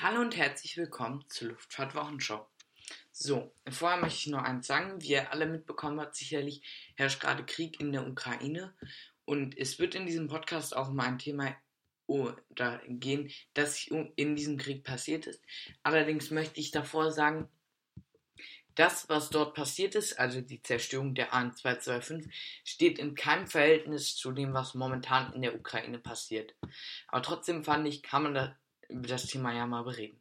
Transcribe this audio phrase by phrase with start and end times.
[0.00, 2.46] Hallo und herzlich willkommen zur Luftfahrt-Wochenschau.
[3.12, 5.00] So, vorher möchte ich noch eins sagen.
[5.00, 6.62] Wie ihr alle mitbekommen habt, sicherlich
[6.96, 8.74] herrscht gerade Krieg in der Ukraine.
[9.24, 11.56] Und es wird in diesem Podcast auch um ein Thema
[12.06, 12.32] oh,
[12.88, 15.42] gehen, das in diesem Krieg passiert ist.
[15.84, 17.48] Allerdings möchte ich davor sagen,
[18.74, 22.28] das, was dort passiert ist, also die Zerstörung der AN-225,
[22.64, 26.56] steht in keinem Verhältnis zu dem, was momentan in der Ukraine passiert.
[27.08, 28.58] Aber trotzdem fand ich, kann man da
[28.88, 30.20] über das Thema ja mal bereden.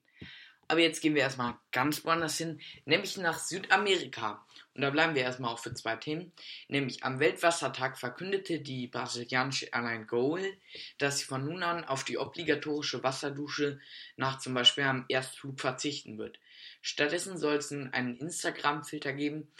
[0.67, 4.45] Aber jetzt gehen wir erstmal ganz woanders hin, nämlich nach Südamerika.
[4.73, 6.31] Und da bleiben wir erstmal auch für zwei Themen.
[6.67, 10.57] Nämlich am Weltwassertag verkündete die brasilianische Airline Gol,
[10.97, 13.79] dass sie von nun an auf die obligatorische Wasserdusche
[14.15, 16.39] nach zum Beispiel einem Erstflug verzichten wird.
[16.81, 19.51] Stattdessen soll es einen Instagram-Filter geben,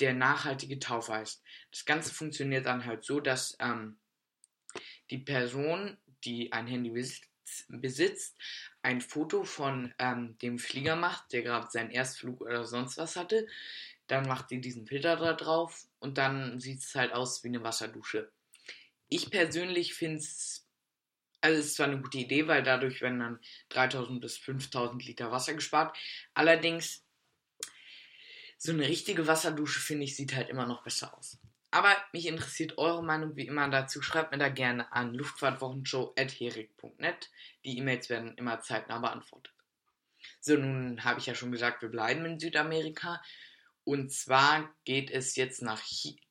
[0.00, 1.42] der nachhaltige Taufe heißt.
[1.70, 3.98] Das Ganze funktioniert dann halt so, dass ähm,
[5.10, 7.28] die Person, die ein Handy besitzt,
[7.68, 8.36] besitzt,
[8.82, 13.46] ein Foto von ähm, dem Flieger macht, der gerade seinen Erstflug oder sonst was hatte.
[14.06, 17.62] Dann macht sie diesen Filter da drauf und dann sieht es halt aus wie eine
[17.62, 18.30] Wasserdusche.
[19.08, 20.66] Ich persönlich finde es,
[21.40, 25.30] also es ist zwar eine gute Idee, weil dadurch werden dann 3000 bis 5000 Liter
[25.30, 25.96] Wasser gespart.
[26.34, 27.04] Allerdings,
[28.58, 31.38] so eine richtige Wasserdusche, finde ich, sieht halt immer noch besser aus.
[31.70, 34.00] Aber mich interessiert eure Meinung wie immer dazu.
[34.00, 37.30] Schreibt mir da gerne an luftfahrtwochenshow.herik.net.
[37.64, 39.52] Die E-Mails werden immer zeitnah beantwortet.
[40.40, 43.22] So, nun habe ich ja schon gesagt, wir bleiben in Südamerika.
[43.84, 45.82] Und zwar geht es jetzt nach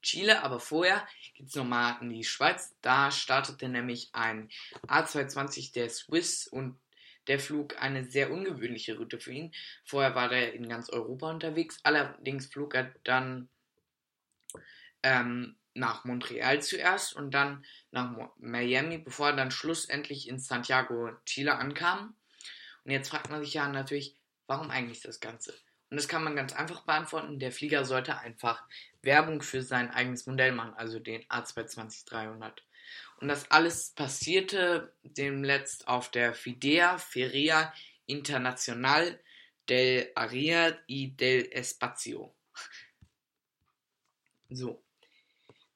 [0.01, 2.75] Chile, aber vorher geht es nochmal in die Schweiz.
[2.81, 4.49] Da startete nämlich ein
[4.87, 6.79] A220 der Swiss und
[7.27, 9.53] der Flug eine sehr ungewöhnliche Route für ihn.
[9.85, 11.79] Vorher war er in ganz Europa unterwegs.
[11.83, 13.49] Allerdings flog er dann
[15.03, 21.55] ähm, nach Montreal zuerst und dann nach Miami, bevor er dann schlussendlich in Santiago, Chile
[21.55, 22.15] ankam.
[22.83, 24.15] Und jetzt fragt man sich ja natürlich,
[24.47, 25.53] warum eigentlich das Ganze?
[25.89, 27.39] Und das kann man ganz einfach beantworten.
[27.39, 28.63] Der Flieger sollte einfach
[29.01, 32.51] Werbung für sein eigenes Modell machen, also den A220-300.
[33.19, 37.73] Und das alles passierte demletzt auf der Fidea Feria
[38.05, 39.19] Internacional
[39.69, 42.33] del Área y del Espacio.
[44.49, 44.86] So.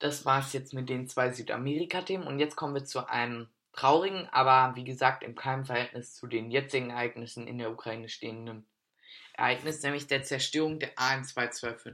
[0.02, 4.28] Das war es jetzt mit den zwei Südamerika-Themen und jetzt kommen wir zu einem traurigen,
[4.32, 8.66] aber wie gesagt in keinem Verhältnis zu den jetzigen Ereignissen in der Ukraine stehenden
[9.34, 11.94] Ereignis, nämlich der Zerstörung der AN225.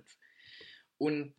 [0.98, 1.34] Und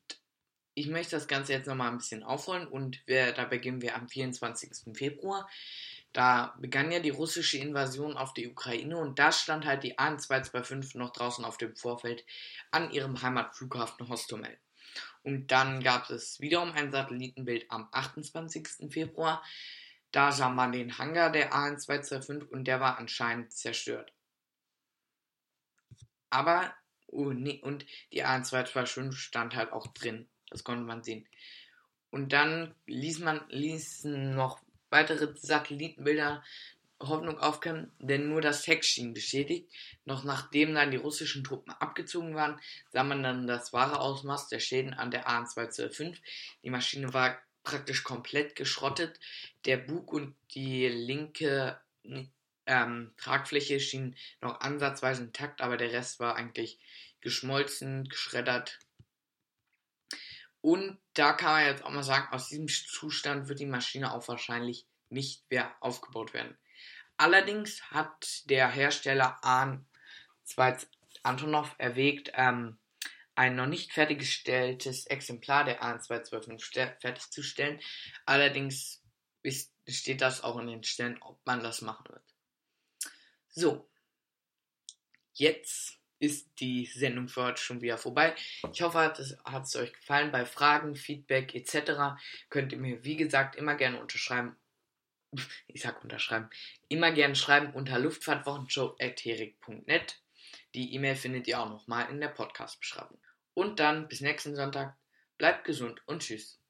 [0.74, 4.06] ich möchte das Ganze jetzt nochmal ein bisschen aufrollen und wir, da beginnen wir am
[4.06, 4.94] 24.
[4.94, 5.48] Februar.
[6.12, 10.98] Da begann ja die russische Invasion auf die Ukraine und da stand halt die AN225
[10.98, 12.26] noch draußen auf dem Vorfeld
[12.70, 14.58] an ihrem Heimatflughafen Hostomel.
[15.22, 18.90] Und dann gab es wiederum ein Satellitenbild am 28.
[18.90, 19.42] Februar.
[20.12, 24.12] Da sah man den Hangar der AN225 und der war anscheinend zerstört.
[26.30, 26.74] Aber,
[27.06, 30.28] oh nee, und die AN225 stand halt auch drin.
[30.50, 31.26] Das konnte man sehen.
[32.10, 34.60] Und dann ließ man, ließen noch
[34.90, 36.42] weitere Satellitenbilder
[37.00, 39.70] Hoffnung aufkam, denn nur das Heck schien beschädigt.
[40.04, 42.60] Noch nachdem dann die russischen Truppen abgezogen waren,
[42.90, 46.18] sah man dann das wahre Ausmaß der Schäden an der AN-225.
[46.62, 49.20] Die Maschine war praktisch komplett geschrottet.
[49.64, 51.80] Der Bug und die linke
[52.66, 56.78] ähm, Tragfläche schienen noch ansatzweise intakt, aber der Rest war eigentlich
[57.20, 58.78] geschmolzen, geschreddert.
[60.60, 64.26] Und da kann man jetzt auch mal sagen, aus diesem Zustand wird die Maschine auch
[64.28, 66.58] wahrscheinlich nicht mehr aufgebaut werden.
[67.18, 69.84] Allerdings hat der Hersteller Ahn
[71.24, 72.78] Antonov erwägt, ähm,
[73.34, 77.80] ein noch nicht fertiggestelltes Exemplar der AN212 fertigzustellen.
[78.24, 79.02] Allerdings
[79.42, 82.24] ist, steht das auch in den Stellen, ob man das machen wird.
[83.48, 83.90] So,
[85.34, 88.34] jetzt ist die Sendung für heute schon wieder vorbei.
[88.72, 90.32] Ich hoffe, es, hat es euch gefallen.
[90.32, 92.20] Bei Fragen, Feedback etc.
[92.48, 94.56] könnt ihr mir, wie gesagt, immer gerne unterschreiben
[95.66, 96.48] ich sag unterschreiben,
[96.88, 100.22] immer gerne schreiben unter luftfahrtwochenshow.herik.net.
[100.74, 103.20] Die E-Mail findet ihr auch nochmal in der Podcast-Beschreibung.
[103.54, 104.96] Und dann bis nächsten Sonntag.
[105.36, 106.60] Bleibt gesund und tschüss.